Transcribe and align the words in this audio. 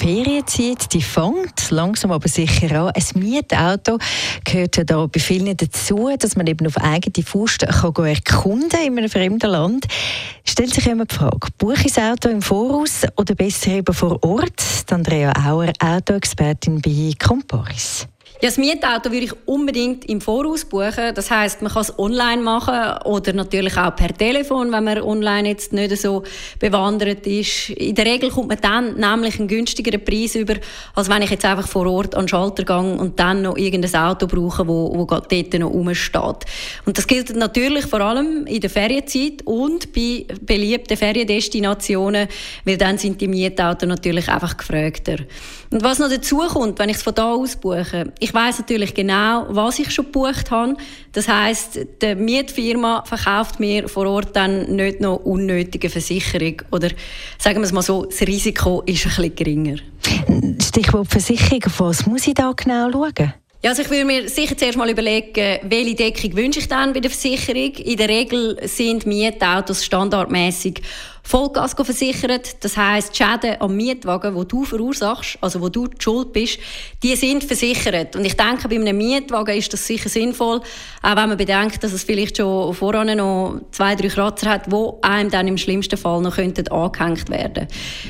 Die 0.00 0.06
Ferienzeit 0.06 0.94
die 0.94 1.02
fängt 1.02 1.70
langsam 1.70 2.10
aber 2.12 2.26
sicher 2.26 2.84
an. 2.84 2.92
Ein 2.94 3.20
Mietauto 3.20 3.98
gehört 4.44 4.78
ja 4.78 4.84
da 4.84 5.04
bei 5.04 5.20
vielen 5.20 5.54
dazu, 5.54 6.08
dass 6.18 6.36
man 6.36 6.46
eben 6.46 6.66
auf 6.66 6.78
eigene 6.78 7.24
Faust 7.24 7.66
kann 7.66 8.06
erkunden 8.06 8.80
in 8.86 8.96
einem 8.96 9.10
fremden 9.10 9.50
Land. 9.50 9.86
Stellt 10.44 10.72
sich 10.72 10.86
immer 10.86 11.04
die 11.04 11.14
Frage, 11.14 11.48
buche 11.58 11.86
ich 11.86 11.92
das 11.92 12.02
Auto 12.02 12.30
im 12.30 12.40
Voraus 12.40 13.02
oder 13.16 13.34
besser 13.34 13.72
eben 13.72 13.94
vor 13.94 14.22
Ort? 14.24 14.62
Andrea 14.90 15.32
Auer, 15.46 15.72
Autoexpertin 15.80 16.80
bei 16.80 17.12
Comparis. 17.18 18.06
Ja, 18.42 18.48
das 18.48 18.56
Mietauto 18.56 19.12
würde 19.12 19.26
ich 19.26 19.32
unbedingt 19.44 20.06
im 20.06 20.22
Voraus 20.22 20.64
buchen. 20.64 21.14
Das 21.14 21.30
heißt, 21.30 21.60
man 21.60 21.70
kann 21.70 21.82
es 21.82 21.98
online 21.98 22.40
machen 22.40 23.02
oder 23.04 23.34
natürlich 23.34 23.76
auch 23.76 23.94
per 23.94 24.16
Telefon, 24.16 24.72
wenn 24.72 24.84
man 24.84 25.02
online 25.02 25.50
jetzt 25.50 25.74
nicht 25.74 25.94
so 25.98 26.22
bewandert 26.58 27.26
ist. 27.26 27.68
In 27.68 27.94
der 27.94 28.06
Regel 28.06 28.30
kommt 28.30 28.48
man 28.48 28.58
dann 28.62 28.94
nämlich 28.94 29.38
einen 29.38 29.46
günstigeren 29.46 30.02
Preis 30.02 30.36
über, 30.36 30.54
als 30.94 31.10
wenn 31.10 31.20
ich 31.20 31.28
jetzt 31.28 31.44
einfach 31.44 31.68
vor 31.68 31.86
Ort 31.86 32.14
an 32.14 32.22
den 32.22 32.28
Schalter 32.28 32.64
gehe 32.64 32.76
und 32.98 33.20
dann 33.20 33.42
noch 33.42 33.58
irgendein 33.58 33.94
Auto 34.00 34.26
brauche, 34.26 34.66
wo, 34.66 34.90
wo 34.96 35.04
dort 35.04 35.52
noch 35.58 35.70
rumsteht. 35.70 36.46
Und 36.86 36.96
das 36.96 37.06
gilt 37.06 37.36
natürlich 37.36 37.84
vor 37.84 38.00
allem 38.00 38.46
in 38.46 38.60
der 38.60 38.70
Ferienzeit 38.70 39.42
und 39.44 39.92
bei 39.92 40.26
beliebten 40.40 40.96
Feriendestinationen, 40.96 42.26
weil 42.64 42.78
dann 42.78 42.96
sind 42.96 43.20
die 43.20 43.28
Mietautos 43.28 43.86
natürlich 43.86 44.30
einfach 44.30 44.56
gefragter. 44.56 45.16
Und 45.70 45.84
was 45.84 45.98
noch 45.98 46.08
dazu 46.08 46.38
kommt, 46.38 46.78
wenn 46.78 46.88
ich 46.88 46.96
es 46.96 47.02
von 47.02 47.14
da 47.14 47.32
aus 47.32 47.54
buche, 47.54 48.12
ich 48.20 48.32
weiß 48.32 48.60
natürlich 48.60 48.94
genau, 48.94 49.46
was 49.48 49.78
ich 49.78 49.90
schon 49.90 50.04
gebucht 50.06 50.50
habe. 50.50 50.76
Das 51.12 51.26
heißt, 51.26 51.80
die 52.02 52.14
Mietfirma 52.14 53.02
verkauft 53.04 53.58
mir 53.58 53.88
vor 53.88 54.06
Ort 54.06 54.36
dann 54.36 54.76
nicht 54.76 55.00
noch 55.00 55.16
unnötige 55.16 55.90
Versicherung 55.90 56.62
oder 56.70 56.90
sagen 57.38 57.58
wir 57.58 57.64
es 57.64 57.72
mal 57.72 57.82
so, 57.82 58.04
das 58.04 58.20
Risiko 58.20 58.82
ist 58.86 59.04
ein 59.06 59.10
bisschen 59.10 59.34
geringer. 59.34 59.76
Stichwort 60.62 61.08
Versicherung, 61.08 61.64
was 61.78 62.06
muss 62.06 62.26
ich 62.26 62.34
da 62.34 62.52
genau 62.52 62.90
schauen? 62.92 63.34
Ja, 63.62 63.70
also 63.70 63.82
ich 63.82 63.90
würde 63.90 64.06
mir 64.06 64.26
sicher 64.26 64.56
zuerst 64.56 64.78
mal 64.78 64.88
überlegen, 64.88 65.58
welche 65.64 65.94
Deckung 65.94 66.34
wünsche 66.34 66.60
ich 66.60 66.68
dann 66.68 66.94
bei 66.94 67.00
der 67.00 67.10
Versicherung. 67.10 67.74
In 67.74 67.98
der 67.98 68.08
Regel 68.08 68.56
sind 68.66 69.04
Mietautos 69.04 69.84
standardmäßig 69.84 70.80
Vollgas 71.22 71.74
versichert. 71.74 72.64
Das 72.64 72.76
die 73.12 73.16
Schäden 73.16 73.56
am 73.60 73.76
Mietwagen, 73.76 74.38
die 74.38 74.48
du 74.48 74.64
verursachst, 74.64 75.38
also 75.40 75.60
wo 75.60 75.68
du 75.68 75.86
die 75.86 75.96
Schuld 76.00 76.32
bist, 76.32 76.58
die 77.02 77.14
sind 77.16 77.44
versichert. 77.44 78.16
Und 78.16 78.24
ich 78.24 78.36
denke, 78.36 78.68
bei 78.68 78.76
einem 78.76 78.96
Mietwagen 78.96 79.56
ist 79.56 79.72
das 79.72 79.86
sicher 79.86 80.08
sinnvoll, 80.08 80.60
auch 81.02 81.16
wenn 81.16 81.28
man 81.28 81.36
bedenkt, 81.36 81.82
dass 81.82 81.92
es 81.92 82.04
vielleicht 82.04 82.38
schon 82.38 82.74
voran 82.74 83.16
noch 83.16 83.60
zwei, 83.70 83.94
drei 83.94 84.08
Kratzer 84.08 84.50
hat, 84.50 84.70
wo 84.70 84.98
einem 85.02 85.30
dann 85.30 85.48
im 85.48 85.58
schlimmsten 85.58 85.96
Fall 85.96 86.20
noch 86.20 86.36
könnten 86.36 86.68
angehängt 86.68 87.28
werden. 87.30 87.68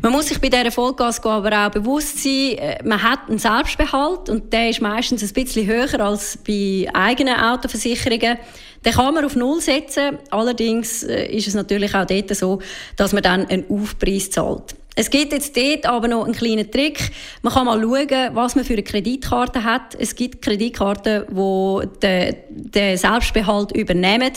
Man 0.00 0.12
muss 0.12 0.28
sich 0.28 0.40
bei 0.40 0.48
dieser 0.48 0.70
Vollgas 0.70 1.24
aber 1.24 1.66
auch 1.66 1.70
bewusst 1.70 2.22
sein, 2.22 2.58
äh, 2.58 2.78
man 2.84 3.02
hat 3.02 3.28
einen 3.28 3.38
Selbstbehalt 3.38 4.28
und 4.28 4.52
der 4.52 4.70
ist 4.70 4.80
meistens 4.80 5.22
ein 5.22 5.32
bisschen 5.32 5.66
höher 5.66 6.00
als 6.00 6.38
bei 6.46 6.86
eigenen 6.92 7.38
Autoversicherungen. 7.38 8.38
Den 8.84 8.92
kann 8.92 9.14
man 9.14 9.24
auf 9.24 9.36
Null 9.36 9.60
setzen. 9.60 10.18
Allerdings 10.30 11.02
äh, 11.02 11.26
ist 11.26 11.48
es 11.48 11.54
natürlich 11.54 11.94
auch 11.94 12.06
dort 12.06 12.34
so, 12.34 12.60
dass 12.96 13.12
man 13.12 13.22
dann 13.22 13.46
einen 13.46 13.64
Aufpreis 13.68 14.30
zahlt. 14.30 14.74
Es 14.94 15.08
gibt 15.08 15.32
jetzt 15.32 15.56
dort 15.56 15.86
aber 15.86 16.06
noch 16.06 16.24
einen 16.24 16.34
kleinen 16.34 16.70
Trick. 16.70 17.12
Man 17.40 17.52
kann 17.54 17.64
mal 17.64 17.80
schauen, 17.80 18.34
was 18.34 18.54
man 18.56 18.64
für 18.64 18.74
eine 18.74 18.82
Kreditkarte 18.82 19.64
hat. 19.64 19.94
Es 19.98 20.14
gibt 20.14 20.42
Kreditkarten, 20.42 21.24
die 21.30 22.36
den, 22.74 22.96
Selbstbehalt 22.98 23.72
übernehmen. 23.72 24.32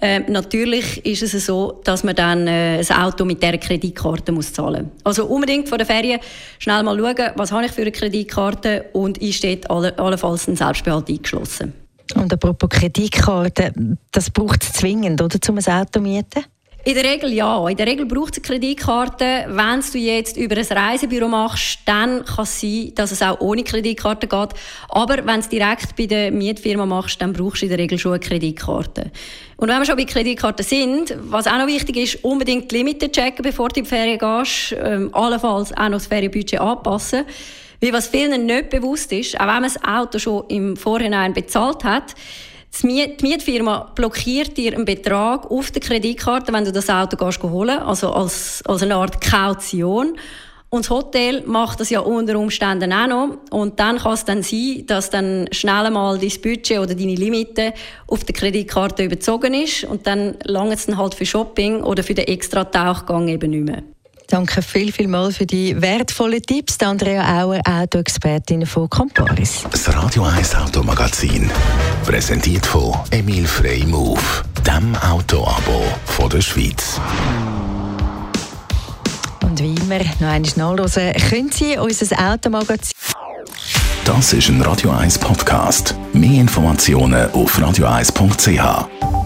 Äh, 0.00 0.20
natürlich 0.20 1.04
ist 1.04 1.22
es 1.34 1.46
so, 1.46 1.80
dass 1.82 2.04
man 2.04 2.14
dann 2.14 2.46
äh, 2.46 2.78
ein 2.78 2.96
Auto 2.96 3.24
mit 3.24 3.42
dieser 3.42 3.58
Kreditkarte 3.58 4.30
muss 4.30 4.52
zahlen 4.52 4.84
muss. 4.84 5.04
Also 5.04 5.26
unbedingt 5.26 5.68
vor 5.68 5.78
der 5.78 5.86
Ferien 5.86 6.20
schnell 6.60 6.84
mal 6.84 6.96
schauen, 6.96 7.32
was 7.34 7.50
habe 7.50 7.66
ich 7.66 7.72
für 7.72 7.82
eine 7.82 7.90
Kreditkarte 7.90 8.90
und 8.92 9.18
ist 9.18 9.42
dort 9.42 9.68
alle, 9.68 9.98
allenfalls 9.98 10.46
ein 10.46 10.54
Selbstbehalt 10.54 11.08
eingeschlossen. 11.08 11.87
Und 12.14 12.32
apropos 12.32 12.68
Kreditkarte, 12.70 13.72
das 14.12 14.30
braucht 14.30 14.62
es 14.62 14.72
zwingend, 14.72 15.20
oder, 15.20 15.38
um 15.48 15.58
ein 15.58 15.64
Auto 15.66 15.90
zu 15.92 16.00
mieten? 16.00 16.44
In 16.84 16.94
der 16.94 17.04
Regel 17.04 17.32
ja. 17.34 17.68
In 17.68 17.76
der 17.76 17.86
Regel 17.86 18.06
braucht 18.06 18.38
es 18.38 18.38
eine 18.38 18.46
Kreditkarte. 18.46 19.44
Wenn 19.48 19.80
du 19.80 19.98
jetzt 19.98 20.38
über 20.38 20.56
ein 20.56 20.64
Reisebüro 20.64 21.28
machst, 21.28 21.80
dann 21.84 22.24
kann 22.24 22.44
es 22.44 22.60
sein, 22.60 22.92
dass 22.94 23.12
es 23.12 23.20
auch 23.20 23.40
ohne 23.40 23.62
Kreditkarte 23.62 24.26
geht. 24.26 24.48
Aber 24.88 25.16
wenn 25.18 25.26
du 25.26 25.40
es 25.40 25.48
direkt 25.50 25.96
bei 25.96 26.06
der 26.06 26.30
Mietfirma 26.30 26.86
machst, 26.86 27.20
dann 27.20 27.34
brauchst 27.34 27.60
du 27.60 27.66
in 27.66 27.70
der 27.70 27.78
Regel 27.78 27.98
schon 27.98 28.12
eine 28.12 28.20
Kreditkarte. 28.20 29.10
Und 29.58 29.68
wenn 29.68 29.78
wir 29.78 29.84
schon 29.84 29.96
bei 29.96 30.04
Kreditkarten 30.04 30.64
sind, 30.64 31.14
was 31.20 31.46
auch 31.46 31.58
noch 31.58 31.66
wichtig 31.66 31.96
ist, 31.96 32.24
unbedingt 32.24 32.70
die 32.70 32.76
Limite 32.76 33.12
checken, 33.12 33.42
bevor 33.42 33.68
du 33.68 33.80
in 33.80 33.84
die 33.84 33.90
Ferien 33.90 34.18
gehst. 34.18 34.74
Ähm, 34.80 35.12
allenfalls 35.12 35.72
auch 35.72 35.88
noch 35.88 35.98
das 35.98 36.06
Ferienbudget 36.06 36.60
anpassen. 36.60 37.24
Weil 37.80 37.92
was 37.92 38.08
vielen 38.08 38.46
nicht 38.46 38.70
bewusst 38.70 39.12
ist, 39.12 39.36
auch 39.36 39.46
wenn 39.46 39.46
man 39.46 39.62
das 39.64 39.82
Auto 39.84 40.18
schon 40.18 40.44
im 40.48 40.76
Vorhinein 40.76 41.32
bezahlt 41.32 41.84
hat, 41.84 42.14
die 42.82 43.16
Mietfirma 43.22 43.92
blockiert 43.94 44.56
dir 44.56 44.74
einen 44.74 44.84
Betrag 44.84 45.50
auf 45.50 45.70
der 45.70 45.80
Kreditkarte, 45.80 46.52
wenn 46.52 46.64
du 46.64 46.72
das 46.72 46.90
Auto 46.90 47.16
gehst 47.16 47.42
holen, 47.42 47.78
also 47.78 48.12
als, 48.12 48.62
als 48.66 48.82
eine 48.82 48.96
Art 48.96 49.20
Kaution. 49.20 50.16
Und 50.70 50.84
das 50.84 50.90
Hotel 50.90 51.42
macht 51.46 51.80
das 51.80 51.88
ja 51.88 52.00
unter 52.00 52.38
Umständen 52.38 52.92
auch 52.92 53.06
noch. 53.06 53.38
Und 53.50 53.80
dann 53.80 53.96
kann 53.98 54.12
es 54.12 54.26
dann 54.26 54.42
sein, 54.42 54.84
dass 54.86 55.08
dann 55.08 55.48
schnell 55.50 55.86
einmal 55.86 56.18
dein 56.18 56.32
Budget 56.42 56.78
oder 56.78 56.94
deine 56.94 57.14
Limite 57.14 57.72
auf 58.06 58.24
der 58.24 58.34
Kreditkarte 58.34 59.04
überzogen 59.04 59.54
ist. 59.54 59.84
Und 59.84 60.06
dann 60.06 60.36
lange 60.44 60.74
es 60.74 60.84
dann 60.84 60.98
halt 60.98 61.14
für 61.14 61.24
Shopping 61.24 61.82
oder 61.82 62.02
für 62.02 62.12
den 62.12 62.26
extra 62.26 62.64
Tauchgang 62.64 63.28
eben 63.28 63.50
nicht 63.50 63.64
mehr. 63.64 63.82
Danke 64.30 64.60
viel, 64.60 64.92
viel 64.92 65.08
mal 65.08 65.32
für 65.32 65.46
die 65.46 65.80
wertvollen 65.80 66.42
Tipps. 66.42 66.76
Andrea 66.82 67.42
Auer, 67.42 67.62
Autoexpertin 67.64 68.66
von 68.66 68.88
Comparis. 68.90 69.64
Das 69.70 69.88
Radio 69.96 70.24
1 70.24 70.54
Automagazin. 70.54 71.50
Präsentiert 72.04 72.66
von 72.66 72.94
Emil 73.10 73.46
Frey 73.46 73.86
Move, 73.86 74.20
dem 74.66 74.94
Autoabo 74.96 75.82
von 76.04 76.28
der 76.28 76.42
Schweiz. 76.42 77.00
Und 79.42 79.58
wie 79.60 79.74
immer, 79.74 79.98
noch 79.98 80.28
einmal 80.28 80.76
nachhören, 80.76 81.14
können 81.30 81.50
Sie 81.50 81.78
unser 81.78 82.32
Automagazin. 82.32 82.92
Das 84.04 84.34
ist 84.34 84.50
ein 84.50 84.60
Radio 84.60 84.90
1 84.90 85.18
Podcast. 85.20 85.94
Mehr 86.12 86.42
Informationen 86.42 87.30
auf 87.32 87.58
radio1.ch. 87.58 89.17